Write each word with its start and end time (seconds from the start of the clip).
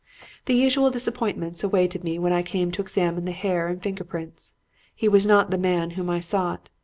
"The 0.45 0.55
usual 0.55 0.89
disappointment 0.89 1.63
awaited 1.63 2.03
me 2.03 2.17
when 2.17 2.33
I 2.33 2.41
came 2.41 2.71
to 2.71 2.81
examine 2.81 3.25
the 3.25 3.31
hair 3.31 3.67
and 3.67 3.79
finger 3.83 4.03
prints. 4.03 4.55
He 4.95 5.07
was 5.07 5.27
not 5.27 5.51
the 5.51 5.59
man 5.59 5.91
whom 5.91 6.09
I 6.09 6.19
sought. 6.19 6.69